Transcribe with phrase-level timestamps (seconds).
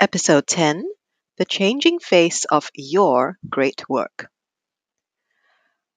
[0.00, 0.84] Episode 10
[1.38, 4.30] The Changing Face of Your Great Work.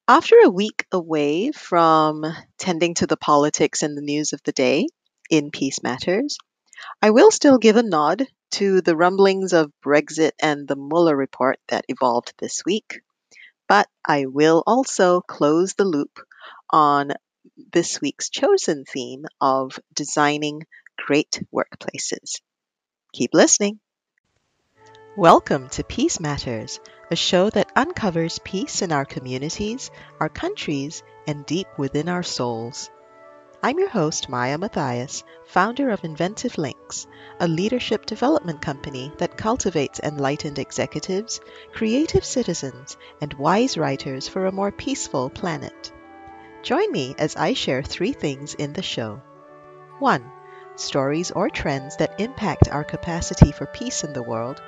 [0.08, 2.24] After a week away from
[2.58, 4.88] tending to the politics and the news of the day
[5.30, 6.36] in Peace Matters,
[7.00, 11.60] I will still give a nod to the rumblings of Brexit and the Mueller report
[11.68, 13.02] that evolved this week,
[13.68, 16.18] but I will also close the loop
[16.70, 17.12] on
[17.72, 20.66] this week's chosen theme of designing
[20.96, 22.40] great workplaces.
[23.12, 23.78] Keep listening.
[25.16, 26.80] Welcome to Peace Matters,
[27.10, 32.88] a show that uncovers peace in our communities, our countries, and deep within our souls.
[33.62, 37.06] I'm your host, Maya Matthias, founder of Inventive Links,
[37.38, 41.42] a leadership development company that cultivates enlightened executives,
[41.74, 45.92] creative citizens, and wise writers for a more peaceful planet.
[46.62, 49.20] Join me as I share three things in the show.
[49.98, 50.24] 1.
[50.76, 54.62] Stories or trends that impact our capacity for peace in the world.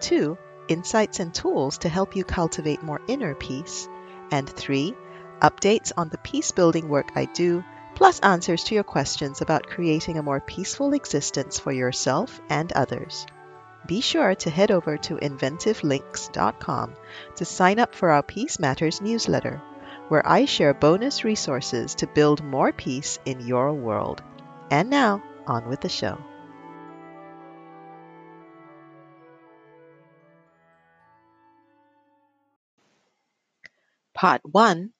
[0.00, 0.36] 2.
[0.68, 3.88] Insights and tools to help you cultivate more inner peace.
[4.30, 4.94] And 3.
[5.40, 10.18] Updates on the peace building work I do, plus answers to your questions about creating
[10.18, 13.26] a more peaceful existence for yourself and others.
[13.86, 16.94] Be sure to head over to inventivelinks.com
[17.36, 19.60] to sign up for our Peace Matters newsletter,
[20.08, 24.22] where I share bonus resources to build more peace in your world.
[24.70, 26.18] And now, on with the show.
[34.20, 34.92] Part 1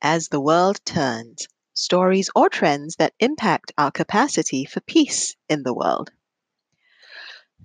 [0.00, 5.74] As the World Turns Stories or Trends that Impact Our Capacity for Peace in the
[5.74, 6.12] World.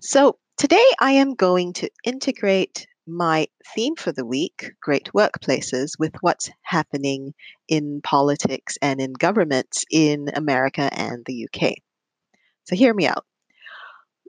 [0.02, 6.16] So, today I am going to integrate my theme for the week, Great Workplaces, with
[6.22, 7.36] what's happening
[7.67, 11.73] in politics and in governments in America and the UK.
[12.64, 13.28] So, hear me out.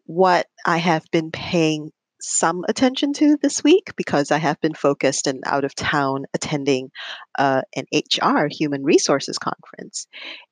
[0.05, 5.27] What I have been paying some attention to this week because I have been focused
[5.27, 6.91] and out of town attending
[7.39, 10.07] uh, an HR human resources conference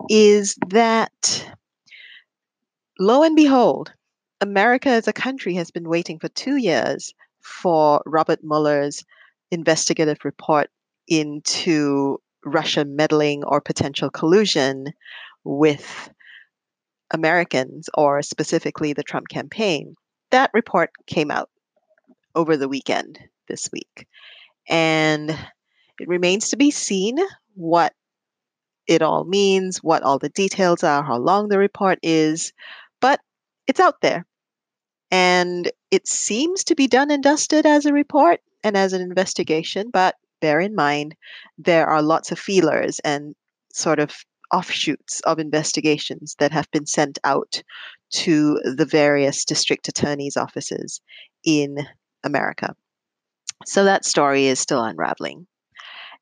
[0.09, 1.51] is that
[2.99, 3.93] lo and behold,
[4.41, 9.05] America as a country has been waiting for two years for Robert Mueller's
[9.51, 10.71] investigative report
[11.09, 14.93] into Russia meddling or potential collusion
[15.45, 16.11] with
[17.13, 19.95] Americans, or specifically the Trump campaign.
[20.31, 21.51] That report came out
[22.35, 24.07] over the weekend this week.
[24.69, 27.19] And it remains to be seen
[27.55, 27.93] what
[28.87, 32.53] it all means, what all the details are, how long the report is,
[33.01, 33.21] but
[33.67, 34.27] it's out there.
[35.11, 39.91] And it seems to be done and dusted as a report and as an investigation,
[39.93, 41.15] but bear in mind
[41.59, 43.35] there are lots of feelers and
[43.73, 44.15] sort of
[44.53, 47.63] offshoots of investigations that have been sent out
[48.11, 51.01] to the various district attorneys' offices
[51.45, 51.79] in
[52.25, 52.75] America.
[53.67, 55.47] So that story is still unraveling.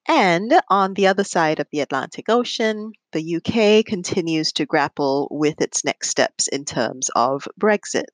[0.08, 5.60] And on the other side of the Atlantic Ocean, the UK continues to grapple with
[5.60, 8.08] its next steps in terms of Brexit,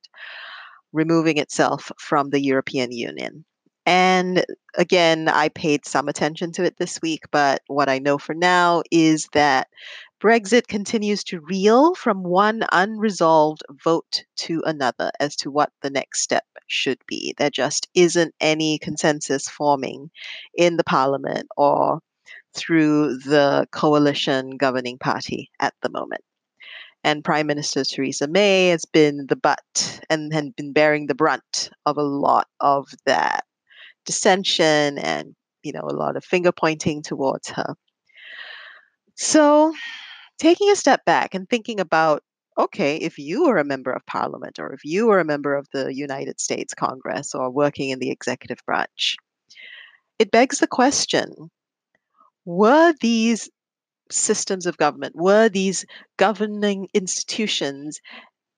[0.91, 3.45] removing itself from the European Union.
[3.85, 4.45] And
[4.75, 8.83] again, I paid some attention to it this week, but what I know for now
[8.91, 9.69] is that
[10.19, 16.21] Brexit continues to reel from one unresolved vote to another as to what the next
[16.21, 17.35] step should be.
[17.37, 20.09] There just isn't any consensus forming
[20.55, 21.99] in the parliament or
[22.55, 26.23] through the coalition governing party at the moment.
[27.03, 31.69] And Prime Minister Theresa May has been the butt and has been bearing the brunt
[31.85, 33.45] of a lot of that
[34.05, 37.75] dissension and you know a lot of finger pointing towards her.
[39.15, 39.73] So
[40.37, 42.23] taking a step back and thinking about
[42.59, 45.67] okay, if you were a member of parliament or if you were a member of
[45.73, 49.15] the United States Congress or working in the executive branch,
[50.19, 51.51] it begs the question
[52.45, 53.49] were these
[54.11, 55.85] systems of government, were these
[56.17, 57.99] governing institutions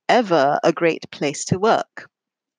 [0.09, 2.09] ever a great place to work?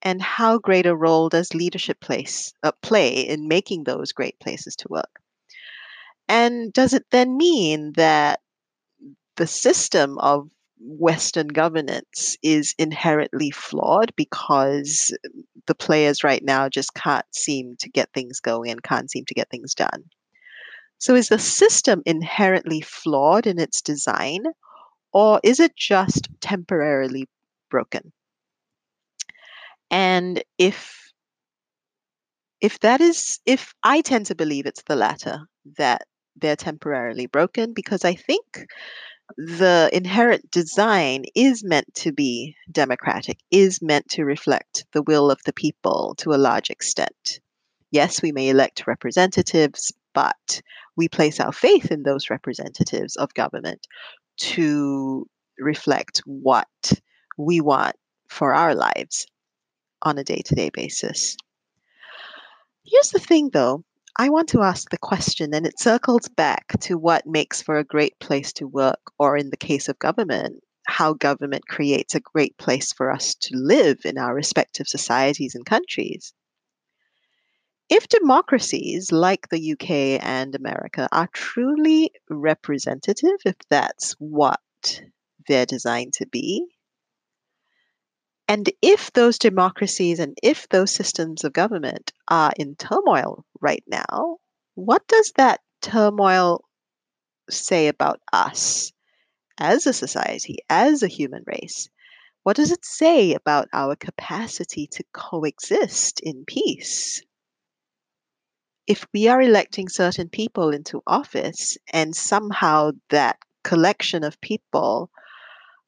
[0.02, 4.76] And how great a role does leadership place, uh, play in making those great places
[4.76, 5.20] to work?
[6.28, 8.40] And does it then mean that
[9.40, 15.16] the system of Western governance is inherently flawed because
[15.66, 19.32] the players right now just can't seem to get things going and can't seem to
[19.34, 20.04] get things done.
[20.98, 24.44] So, is the system inherently flawed in its design,
[25.14, 27.26] or is it just temporarily
[27.70, 28.12] broken?
[29.90, 31.12] And if
[32.60, 35.48] if that is if I tend to believe it's the latter
[35.78, 36.02] that
[36.36, 38.66] they're temporarily broken because I think
[39.36, 45.40] the inherent design is meant to be democratic, is meant to reflect the will of
[45.44, 47.40] the people to a large extent.
[47.90, 50.62] Yes, we may elect representatives, but
[50.96, 53.86] we place our faith in those representatives of government
[54.38, 55.28] to
[55.58, 56.68] reflect what
[57.36, 57.96] we want
[58.28, 59.26] for our lives
[60.02, 61.36] on a day to day basis.
[62.84, 63.84] Here's the thing though
[64.20, 67.84] I want to ask the question, and it circles back to what makes for a
[67.84, 72.58] great place to work, or in the case of government, how government creates a great
[72.58, 76.34] place for us to live in our respective societies and countries.
[77.88, 84.60] If democracies like the UK and America are truly representative, if that's what
[85.48, 86.66] they're designed to be,
[88.50, 94.38] and if those democracies and if those systems of government are in turmoil right now,
[94.74, 96.64] what does that turmoil
[97.48, 98.90] say about us
[99.56, 101.88] as a society, as a human race?
[102.42, 107.22] What does it say about our capacity to coexist in peace?
[108.88, 115.08] If we are electing certain people into office and somehow that collection of people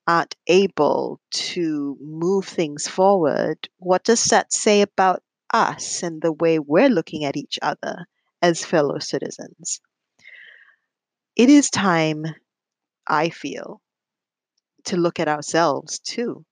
[0.07, 5.23] aren't able to move things forward, what does that say about
[5.53, 8.07] us and the way we're looking at each other
[8.43, 9.81] as fellow citizens?
[11.37, 12.25] It is time,
[13.07, 13.81] I feel,
[14.85, 16.45] to look at ourselves too,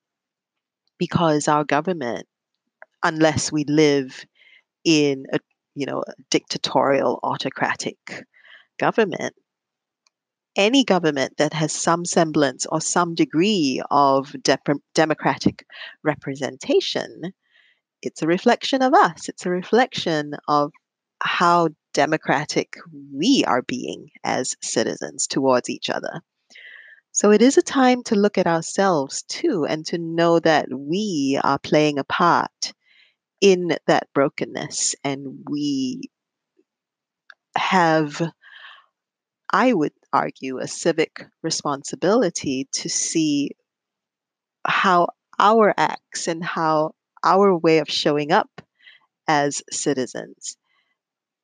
[0.99, 2.27] because our government,
[3.03, 4.25] unless we live
[4.85, 5.39] in a
[5.75, 7.99] you know a dictatorial autocratic
[8.79, 9.35] government
[10.57, 14.59] any government that has some semblance or some degree of de-
[14.95, 15.65] democratic
[16.03, 17.33] representation,
[18.03, 19.29] it's a reflection of us.
[19.29, 20.73] It's a reflection of
[21.23, 22.75] how democratic
[23.15, 26.21] we are being as citizens towards each other.
[27.13, 31.39] So it is a time to look at ourselves too and to know that we
[31.43, 32.73] are playing a part
[33.41, 36.03] in that brokenness and we
[37.57, 38.23] have
[39.53, 43.53] I would argue, a civic responsibility to see
[44.67, 45.09] how
[45.39, 46.95] our acts and how
[47.25, 48.63] our way of showing up
[49.29, 50.57] as citizens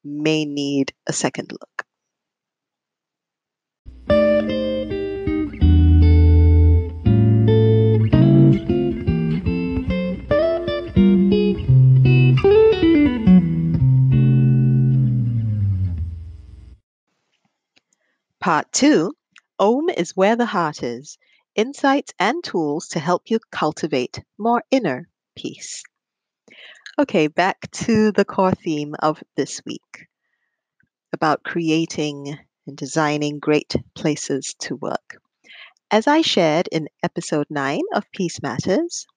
[0.04, 1.75] may need a second look.
[18.46, 19.12] Part 2
[19.58, 21.18] Om is where the heart is
[21.56, 25.82] insights and tools to help you cultivate more inner peace.
[26.96, 30.06] Okay, back to the core theme of this week
[31.12, 32.38] about creating
[32.68, 35.16] and designing great places to work.
[35.90, 39.08] As I shared in episode 9 of Peace Matters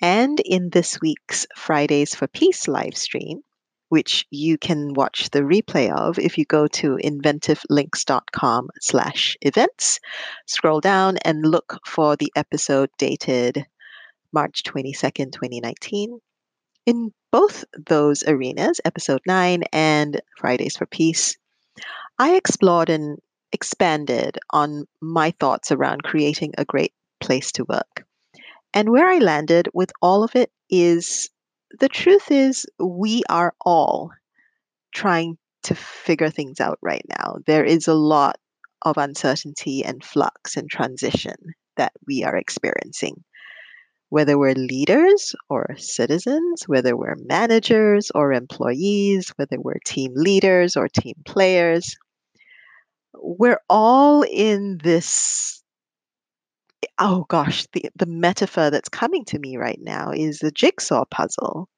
[0.00, 3.42] and in this week's Fridays for Peace live stream,
[3.88, 10.00] which you can watch the replay of if you go to inventivelinks.com slash events.
[10.46, 13.66] Scroll down and look for the episode dated
[14.32, 16.20] March 22nd, 2019.
[16.86, 21.36] In both those arenas, episode 9 and Fridays for Peace,
[22.18, 23.18] I explored and
[23.52, 28.04] expanded on my thoughts around creating a great place to work.
[28.74, 31.30] And where I landed with all of it is
[31.78, 34.10] the truth is, we are all
[34.92, 37.36] trying to figure things out right now.
[37.46, 38.36] There is a lot
[38.82, 41.36] of uncertainty and flux and transition
[41.76, 43.22] that we are experiencing.
[44.10, 50.88] Whether we're leaders or citizens, whether we're managers or employees, whether we're team leaders or
[50.88, 51.96] team players,
[53.12, 55.57] we're all in this
[56.98, 61.68] oh gosh, the, the metaphor that's coming to me right now is the jigsaw puzzle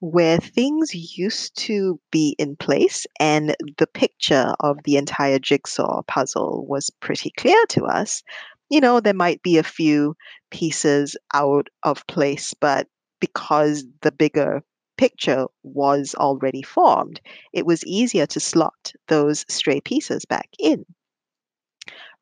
[0.00, 6.66] where things used to be in place and the picture of the entire jigsaw puzzle
[6.68, 8.22] was pretty clear to us.
[8.68, 10.14] You know, there might be a few
[10.50, 12.88] pieces out of place, but
[13.20, 14.62] because the bigger
[14.98, 17.20] picture was already formed,
[17.52, 20.84] it was easier to slot those stray pieces back in.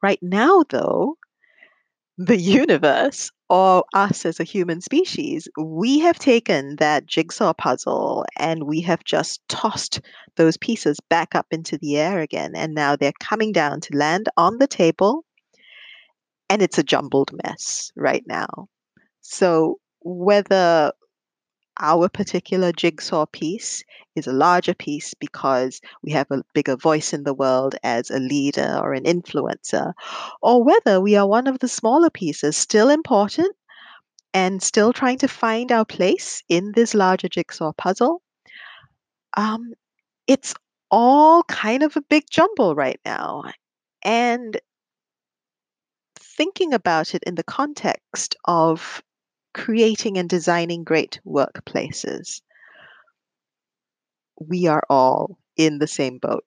[0.02, 1.16] Right now, though,
[2.16, 8.64] the universe or us as a human species, we have taken that jigsaw puzzle and
[8.64, 10.00] we have just tossed
[10.37, 12.52] those pieces back up into the air again.
[12.54, 15.25] And now they're coming down to land on the table.
[16.49, 18.68] And it's a jumbled mess right now.
[19.21, 20.92] So, whether
[21.81, 23.83] our particular jigsaw piece
[24.14, 28.19] is a larger piece because we have a bigger voice in the world as a
[28.19, 29.93] leader or an influencer,
[30.43, 33.54] or whether we are one of the smaller pieces, still important
[34.33, 38.21] and still trying to find our place in this larger jigsaw puzzle.
[39.37, 39.73] Um,
[40.26, 40.54] it's
[40.90, 43.45] all kind of a big jumble right now.
[44.04, 44.61] And
[46.16, 49.02] thinking about it in the context of
[49.55, 52.43] creating and designing great workplaces,
[54.39, 56.45] we are all in the same boat.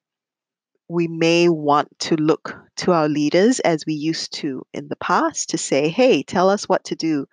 [0.89, 5.49] We may want to look to our leaders as we used to in the past
[5.49, 7.25] to say, hey, tell us what to do.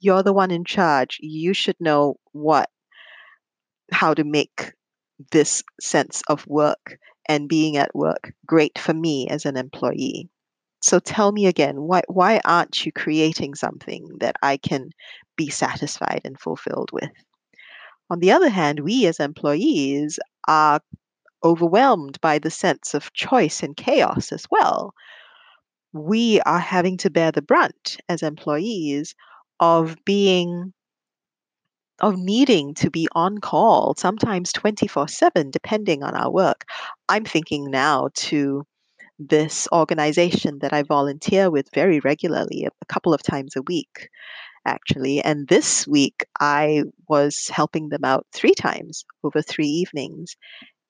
[0.00, 1.18] You're the one in charge.
[1.20, 2.70] You should know what,
[3.90, 4.72] how to make
[5.30, 6.98] this sense of work
[7.28, 10.28] and being at work great for me as an employee.
[10.82, 14.90] So tell me again, why why aren't you creating something that I can
[15.36, 17.10] be satisfied and fulfilled with?
[18.10, 20.80] On the other hand, we as employees are
[21.44, 24.94] overwhelmed by the sense of choice and chaos as well.
[25.94, 29.14] We are having to bear the brunt as employees
[29.58, 30.74] of being
[32.00, 36.64] of needing to be on call, sometimes 24 7, depending on our work.
[37.08, 38.66] I'm thinking now to
[39.18, 44.08] this organization that I volunteer with very regularly, a couple of times a week,
[44.66, 45.20] actually.
[45.22, 50.36] And this week I was helping them out three times over three evenings.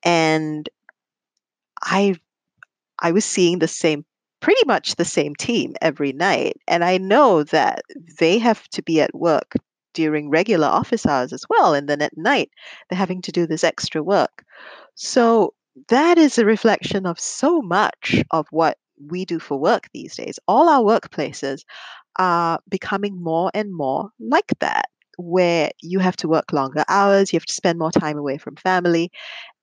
[0.03, 0.67] And
[1.83, 2.15] I
[2.99, 4.05] I was seeing the same
[4.39, 6.57] pretty much the same team every night.
[6.67, 7.81] And I know that
[8.19, 9.53] they have to be at work
[9.93, 11.73] during regular office hours as well.
[11.73, 12.49] And then at night,
[12.89, 14.43] they're having to do this extra work.
[14.95, 15.53] So
[15.89, 18.77] that is a reflection of so much of what
[19.09, 20.39] we do for work these days.
[20.47, 21.63] All our workplaces
[22.19, 24.85] are becoming more and more like that,
[25.17, 28.55] where you have to work longer hours, you have to spend more time away from
[28.55, 29.11] family.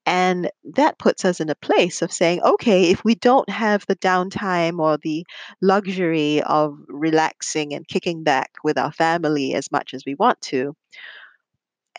[0.06, 3.96] And that puts us in a place of saying, okay, if we don't have the
[3.96, 5.24] downtime or the
[5.60, 10.74] luxury of relaxing and kicking back with our family as much as we want to,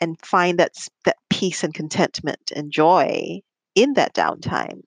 [0.01, 0.73] and find that,
[1.05, 3.39] that peace and contentment and joy
[3.75, 4.81] in that downtime,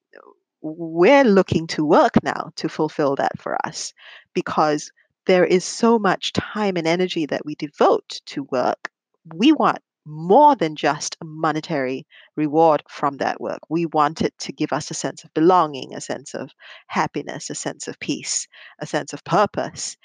[0.60, 3.92] we're looking to work now to fulfill that for us
[4.34, 4.90] because
[5.26, 8.90] there is so much time and energy that we devote to work.
[9.34, 13.60] We want more than just a monetary reward from that work.
[13.70, 16.50] We want it to give us a sense of belonging, a sense of
[16.88, 18.46] happiness, a sense of peace,
[18.80, 19.96] a sense of purpose.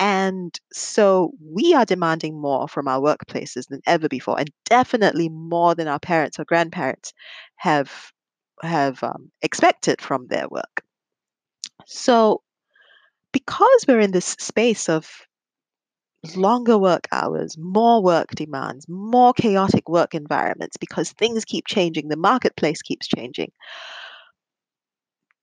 [0.00, 5.74] And so we are demanding more from our workplaces than ever before, and definitely more
[5.74, 7.12] than our parents or grandparents
[7.56, 8.10] have
[8.62, 10.82] have um, expected from their work.
[11.86, 12.42] So,
[13.32, 15.08] because we're in this space of
[16.36, 22.16] longer work hours, more work demands, more chaotic work environments, because things keep changing, the
[22.16, 23.50] marketplace keeps changing.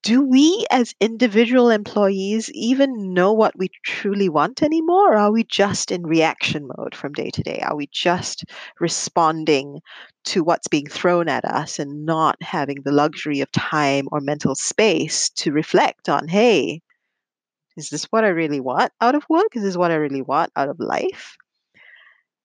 [0.03, 5.13] Do we as individual employees even know what we truly want anymore?
[5.13, 7.60] Or are we just in reaction mode from day to day?
[7.62, 8.44] Are we just
[8.82, 9.79] responding
[10.25, 14.53] to what's being thrown at us and not having the luxury of time or mental
[14.53, 16.82] space to reflect on, hey,
[17.77, 19.56] is this what I really want out of work?
[19.56, 21.38] Is this what I really want out of life?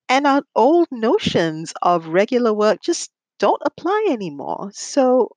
[0.08, 4.70] And our old notions of regular work just don't apply anymore.
[4.72, 5.28] So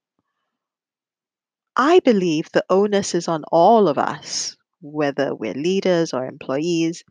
[1.80, 7.04] I believe the onus is on all of us, whether we're leaders or employees.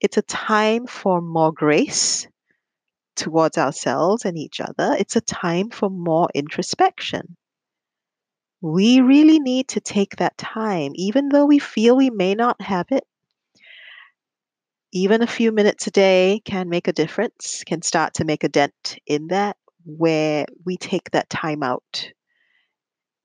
[0.00, 2.28] It's a time for more grace
[3.16, 4.94] towards ourselves and each other.
[4.96, 7.36] It's a time for more introspection.
[8.60, 12.86] We really need to take that time, even though we feel we may not have
[12.90, 13.04] it.
[14.92, 18.48] Even a few minutes a day can make a difference, can start to make a
[18.48, 22.12] dent in that, where we take that time out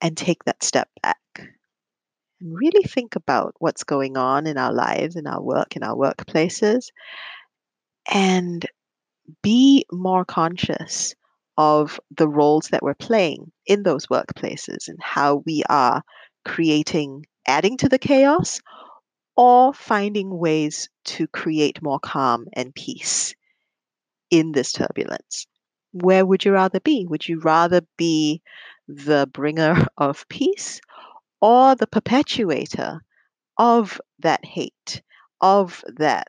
[0.02, 5.16] and take that step back and really think about what's going on in our lives,
[5.16, 6.88] in our work, in our workplaces,
[8.12, 8.66] and
[9.44, 11.16] be more conscious
[11.58, 16.02] of the roles that we're playing in those workplaces and how we are
[16.44, 18.60] creating, adding to the chaos,
[19.38, 23.36] or finding ways to create more calm and peace
[24.30, 25.46] in this turbulence.
[25.94, 27.06] Where would you rather be?
[27.08, 28.42] Would you rather be
[28.96, 30.82] the bringer of peace
[31.42, 33.00] or the perpetuator
[33.58, 35.02] of that hate,
[35.40, 36.28] of that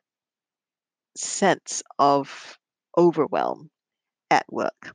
[1.16, 2.58] sense of
[2.96, 3.70] overwhelm
[4.30, 4.94] at work.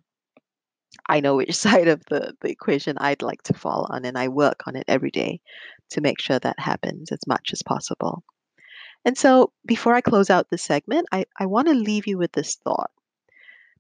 [1.10, 4.30] I know which side of the, the equation I'd like to fall on, and I
[4.30, 5.42] work on it every day
[5.92, 8.24] to make sure that happens as much as possible.
[9.06, 12.32] And so, before I close out this segment, I, I want to leave you with
[12.32, 12.92] this thought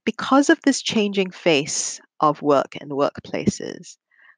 [0.07, 3.97] because of this changing face of work and workplaces,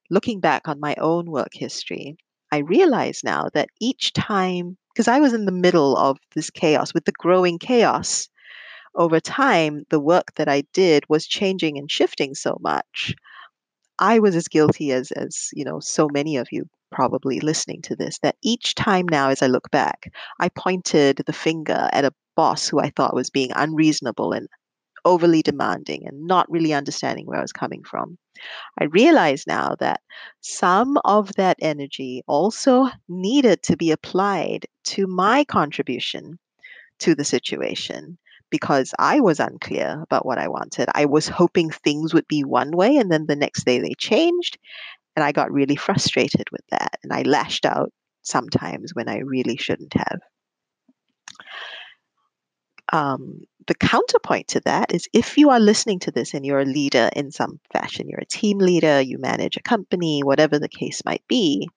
[0.10, 2.18] looking back on my own work history,
[2.52, 6.92] I realize now that each time, because I was in the middle of this chaos,
[6.92, 8.30] with the growing chaos,
[8.96, 13.14] over time, the work that I did was changing and shifting so much.
[14.00, 17.96] I was as guilty as as you know so many of you probably listening to
[17.96, 22.14] this that each time now as I look back, I pointed the finger at a
[22.36, 24.48] boss who I thought was being unreasonable and
[25.06, 28.18] overly demanding and not really understanding where I was coming from.
[28.80, 30.02] I realize now that
[30.42, 36.40] some of that energy also needed to be applied to my contribution
[37.00, 38.18] to the situation
[38.50, 40.90] because I was unclear about what I wanted.
[40.94, 44.58] I was hoping things would be one way, and then the next day they changed.
[45.16, 46.98] And I got really frustrated with that.
[47.04, 47.92] And I lashed out
[48.22, 50.20] sometimes when I really shouldn't have.
[52.92, 56.66] Um, the counterpoint to that is if you are listening to this and you're a
[56.66, 61.04] leader in some fashion, you're a team leader, you manage a company, whatever the case
[61.06, 61.70] might be,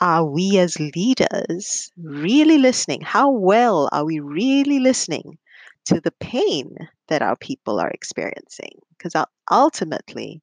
[0.00, 3.00] are we as leaders really listening?
[3.00, 5.38] How well are we really listening
[5.86, 6.74] to the pain
[7.08, 8.80] that our people are experiencing?
[8.96, 9.14] Because
[9.50, 10.42] ultimately,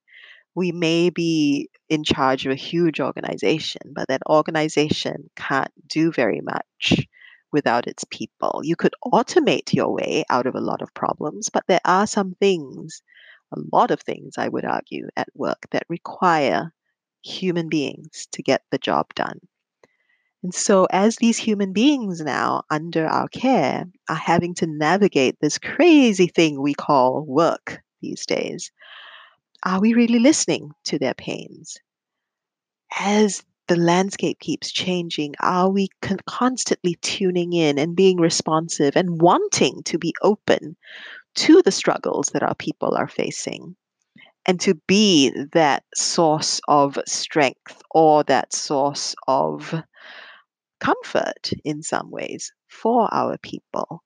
[0.54, 6.40] we may be in charge of a huge organization, but that organization can't do very
[6.40, 7.06] much
[7.52, 8.60] without its people.
[8.64, 12.34] You could automate your way out of a lot of problems, but there are some
[12.40, 13.02] things,
[13.52, 16.72] a lot of things, I would argue, at work that require
[17.22, 19.38] human beings to get the job done.
[20.42, 25.58] And so, as these human beings now under our care are having to navigate this
[25.58, 28.72] crazy thing we call work these days,
[29.64, 31.76] are we really listening to their pains?
[32.98, 39.20] As the landscape keeps changing, are we con- constantly tuning in and being responsive and
[39.20, 40.76] wanting to be open
[41.36, 43.76] to the struggles that our people are facing?
[44.44, 49.72] And to be that source of strength or that source of
[50.80, 54.02] comfort in some ways for our people.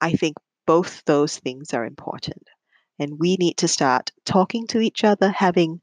[0.00, 0.36] I think
[0.66, 2.42] both those things are important.
[2.98, 5.80] And we need to start talking to each other, having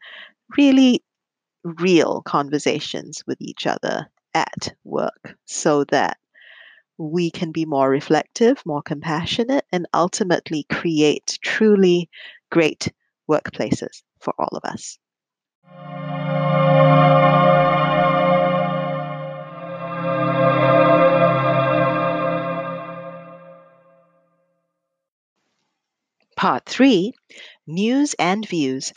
[0.57, 1.03] really
[1.63, 6.17] real conversations with each other at work so that
[6.97, 12.09] we can be more reflective, more compassionate, and ultimately create truly
[12.51, 12.91] great
[13.29, 14.99] workplaces for all of us.
[26.35, 27.13] Part 3
[27.67, 28.93] News and Views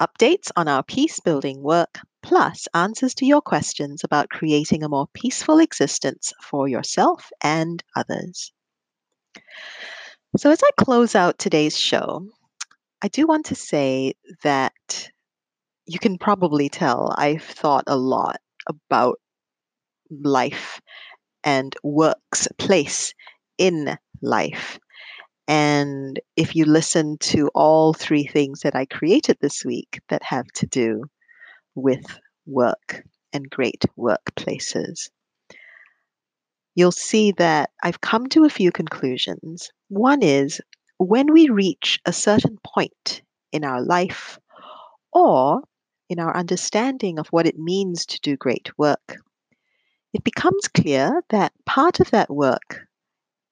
[0.00, 5.08] Updates on our peace building work, plus answers to your questions about creating a more
[5.12, 8.52] peaceful existence for yourself and others.
[10.36, 12.28] So, as I close out today's show,
[13.02, 15.10] I do want to say that
[15.86, 19.18] you can probably tell I've thought a lot about
[20.10, 20.80] life
[21.44, 23.14] and work's place
[23.58, 24.78] in life.
[25.48, 30.46] And if you listen to all three things that I created this week that have
[30.56, 31.04] to do
[31.74, 32.04] with
[32.46, 35.08] work and great workplaces,
[36.74, 39.70] you'll see that I've come to a few conclusions.
[39.88, 40.60] One is
[40.98, 44.38] when we reach a certain point in our life
[45.14, 45.62] or
[46.10, 49.16] in our understanding of what it means to do great work,
[50.12, 52.87] it becomes clear that part of that work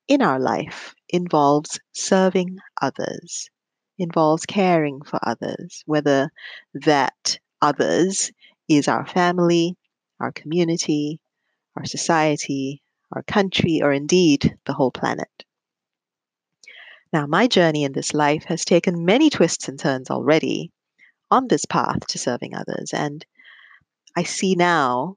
[0.08, 3.50] in our life involves serving others,
[3.98, 6.30] involves caring for others, whether
[6.74, 8.30] that others
[8.68, 9.76] is our family,
[10.20, 11.20] our community,
[11.76, 15.44] our society, our country, or indeed the whole planet.
[17.12, 20.72] Now, my journey in this life has taken many twists and turns already
[21.30, 23.24] on this path to serving others, and
[24.16, 25.16] I see now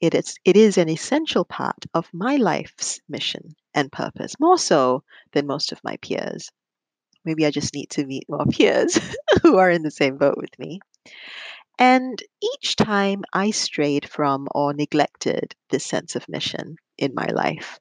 [0.00, 5.02] it is, it is an essential part of my life's mission and purpose, more so
[5.32, 6.50] than most of my peers.
[7.24, 8.98] Maybe I just need to meet more peers
[9.42, 10.80] who are in the same boat with me.
[11.78, 17.78] And each time I strayed from or neglected this sense of mission in my life,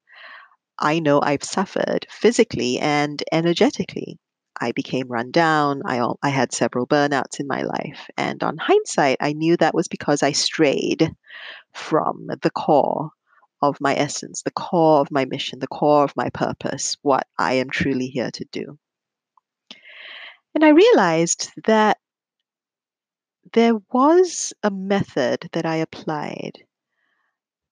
[0.78, 4.19] I know I've suffered physically and energetically.
[4.60, 5.82] I became run down.
[5.86, 8.08] I, I had several burnouts in my life.
[8.17, 11.12] And on hindsight, I knew that was because I strayed
[11.73, 13.12] from the core
[13.62, 17.54] of my essence, the core of my mission, the core of my purpose, what I
[17.54, 18.78] am truly here to do.
[20.54, 21.98] And I realized that
[23.54, 26.54] there was a method that I applied,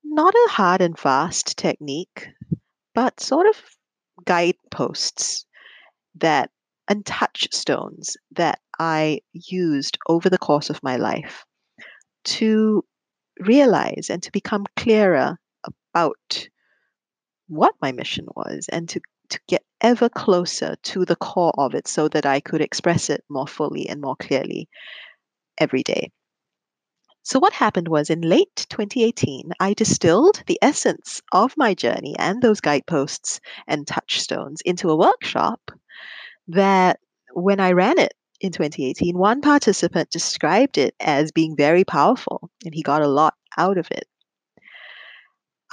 [0.04, 2.28] not a hard and fast technique,
[2.93, 3.56] but sort of
[4.26, 5.45] guideposts
[6.15, 6.50] that
[6.88, 11.43] and touchstones that I used over the course of my life
[12.26, 12.84] to
[13.39, 15.38] realize and to become clearer
[15.95, 16.49] about
[17.47, 21.88] what my mission was and to, to get ever closer to the core of it
[21.88, 24.67] so that I could express it more fully and more clearly
[25.58, 26.12] every day.
[27.23, 32.41] So, what happened was in late 2018, I distilled the essence of my journey and
[32.41, 35.71] those guideposts and touchstones into a workshop
[36.49, 36.99] that
[37.34, 42.75] when I ran it in 2018, one participant described it as being very powerful and
[42.75, 44.05] he got a lot out of it.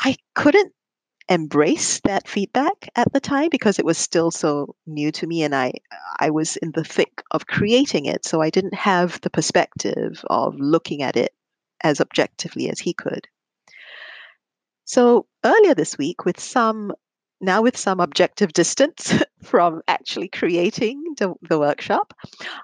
[0.05, 0.73] I couldn't
[1.29, 5.55] embrace that feedback at the time because it was still so new to me and
[5.55, 5.73] I
[6.19, 10.55] I was in the thick of creating it so I didn't have the perspective of
[10.59, 11.33] looking at it
[11.83, 13.29] as objectively as he could.
[14.85, 16.93] So earlier this week with some
[17.41, 22.15] now with some objective distance from actually creating the, the, workshop,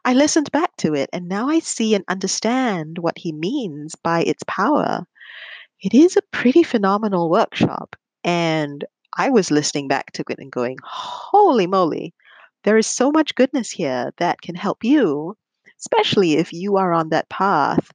[0.05, 4.23] I listened back to it and now I see and understand what he means by
[4.23, 5.07] its power.
[5.81, 7.97] It is a pretty phenomenal workshop.
[8.25, 8.85] And
[9.17, 12.15] I was listening back to it and going, holy moly,
[12.65, 15.37] there is so much goodness here that can help you,
[15.79, 17.93] especially if you are on that path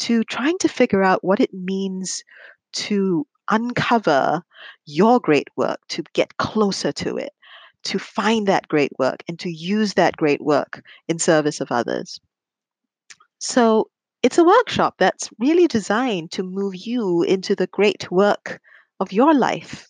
[0.00, 2.24] to trying to figure out what it means
[2.72, 4.42] to uncover
[4.86, 7.32] your great work, to get closer to it,
[7.84, 12.20] to find that great work, and to use that great work in service of others.
[13.38, 13.90] So
[14.22, 18.60] it's a workshop that's really designed to move you into the great work
[19.00, 19.88] of your life.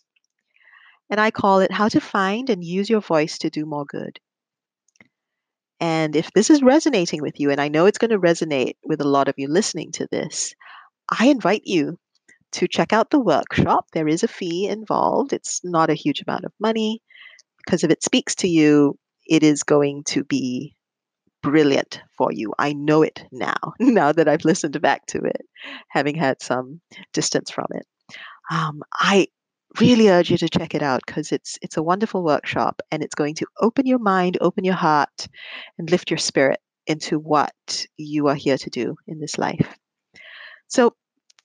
[1.11, 4.21] And I call it How to Find and Use Your Voice to Do More Good.
[5.81, 9.01] And if this is resonating with you, and I know it's going to resonate with
[9.01, 10.55] a lot of you listening to this,
[11.09, 11.99] I invite you
[12.53, 13.87] to check out the workshop.
[13.93, 17.01] There is a fee involved, it's not a huge amount of money
[17.59, 20.75] because if it speaks to you, it is going to be
[21.43, 22.53] brilliant for you.
[22.59, 25.43] I know it now, now that I've listened back to it,
[25.89, 26.81] having had some
[27.13, 27.87] distance from it.
[28.51, 29.29] Um, I
[29.81, 33.15] really urge you to check it out because it's it's a wonderful workshop and it's
[33.15, 35.29] going to open your mind, open your heart,
[35.79, 39.79] and lift your spirit into what you are here to do in this life.
[40.69, 40.95] So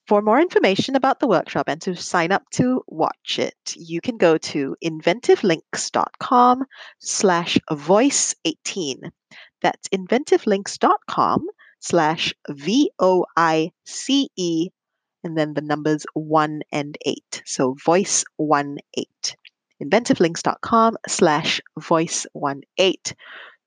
[0.06, 4.18] for more information about the workshop and to sign up to watch it, you can
[4.18, 6.64] go to inventivelinks.com
[6.98, 9.10] slash voice18.
[9.64, 11.46] That's inventivelinks.com
[11.80, 13.70] slash V-O-I-C-E
[15.24, 17.42] and then the numbers 1 and 8.
[17.46, 19.36] So voice 1 8.
[19.82, 23.14] Inventivelinks.com slash voice 1 8.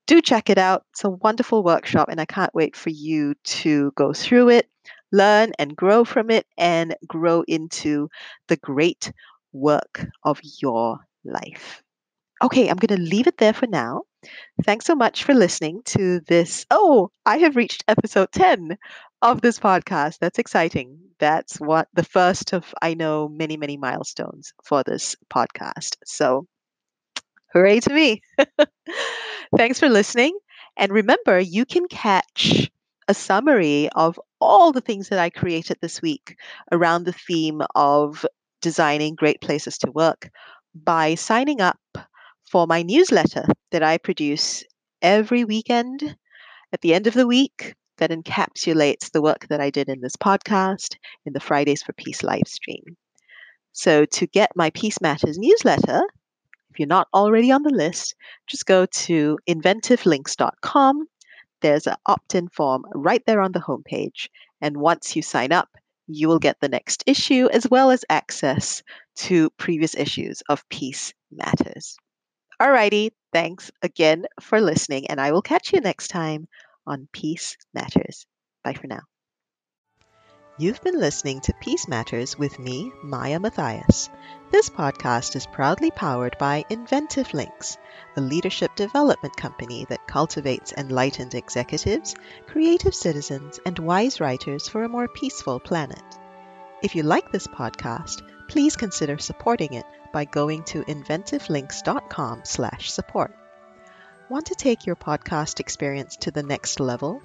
[0.06, 0.84] Do check it out.
[0.92, 4.68] It's a wonderful workshop, and I can't wait for you to go through it,
[5.10, 8.08] learn and grow from it, and grow into
[8.46, 9.12] the great
[9.52, 11.82] work of your life.
[12.42, 14.02] Okay, I'm going to leave it there for now.
[14.64, 16.66] Thanks so much for listening to this.
[16.70, 18.76] Oh, I have reached episode 10
[19.22, 20.18] of this podcast.
[20.20, 20.98] That's exciting.
[21.18, 25.96] That's what the first of, I know, many, many milestones for this podcast.
[26.04, 26.46] So,
[27.52, 28.22] hooray to me.
[29.56, 30.38] Thanks for listening.
[30.76, 32.70] And remember, you can catch
[33.08, 36.36] a summary of all the things that I created this week
[36.70, 38.24] around the theme of
[38.60, 40.30] designing great places to work
[40.74, 41.78] by signing up
[42.50, 44.64] for my newsletter that I produce
[45.02, 46.16] every weekend
[46.72, 50.16] at the end of the week that encapsulates the work that I did in this
[50.16, 52.96] podcast in the Fridays for Peace live stream.
[53.72, 56.02] So, to get my Peace Matters newsletter,
[56.70, 58.14] if you're not already on the list,
[58.46, 61.06] just go to inventivelinks.com.
[61.60, 64.28] There's an opt in form right there on the homepage.
[64.60, 65.68] And once you sign up,
[66.06, 68.82] you will get the next issue as well as access
[69.16, 71.96] to previous issues of Peace Matters.
[72.60, 76.48] Alrighty, thanks again for listening, and I will catch you next time
[76.86, 78.26] on Peace Matters.
[78.64, 79.02] Bye for now.
[80.60, 84.10] You've been listening to Peace Matters with me, Maya Matthias.
[84.50, 87.78] This podcast is proudly powered by Inventive Links,
[88.16, 92.16] a leadership development company that cultivates enlightened executives,
[92.48, 96.02] creative citizens, and wise writers for a more peaceful planet.
[96.82, 103.34] If you like this podcast, please consider supporting it by going to inventivelinks.com/support.
[104.28, 107.22] Want to take your podcast experience to the next level?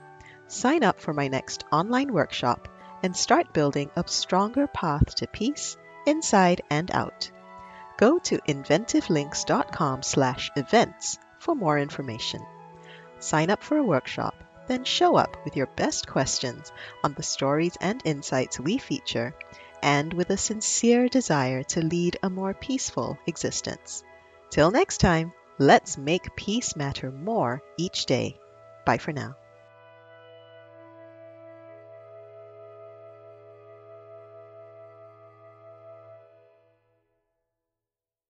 [0.47, 2.67] Sign up for my next online workshop
[3.01, 7.31] and start building a stronger path to peace inside and out.
[7.97, 12.41] Go to inventivelinks.com/events for more information.
[13.19, 14.36] Sign up for a workshop,
[14.67, 16.71] then show up with your best questions
[17.03, 19.33] on the stories and insights we feature
[19.83, 24.03] and with a sincere desire to lead a more peaceful existence.
[24.49, 25.33] Till next time.
[25.59, 28.39] Let's make peace matter more each day.
[28.85, 29.35] Bye for now.